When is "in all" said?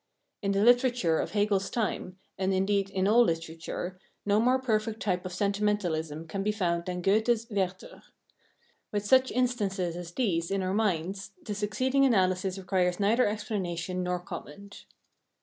2.89-3.21